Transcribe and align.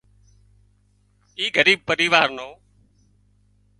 اي 1.37 1.45
ڳريٻ 1.55 1.79
پريوار 1.89 2.27
نو 2.37 2.49